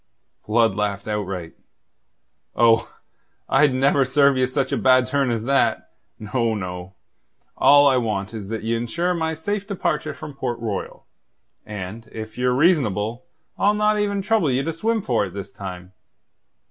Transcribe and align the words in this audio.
Blood 0.47 0.73
laughed 0.75 1.07
outright. 1.07 1.53
"Oh, 2.55 2.91
I'd 3.47 3.71
never 3.71 4.03
serve 4.03 4.35
ye 4.35 4.47
such 4.47 4.71
a 4.71 4.77
bad 4.77 5.05
turn 5.05 5.29
as 5.29 5.43
that. 5.43 5.91
No, 6.17 6.55
no. 6.55 6.95
All 7.55 7.87
I 7.87 7.97
want 7.97 8.33
is 8.33 8.49
that 8.49 8.63
ye 8.63 8.73
ensure 8.73 9.13
my 9.13 9.35
safe 9.35 9.67
departure 9.67 10.15
from 10.15 10.33
Port 10.33 10.57
Royal. 10.57 11.05
And, 11.67 12.09
if 12.11 12.35
ye're 12.35 12.49
reasonable, 12.55 13.27
I'll 13.59 13.75
not 13.75 13.99
even 13.99 14.23
trouble 14.23 14.49
you 14.49 14.63
to 14.63 14.73
swim 14.73 15.03
for 15.03 15.25
it 15.27 15.35
this 15.35 15.51
time. 15.51 15.93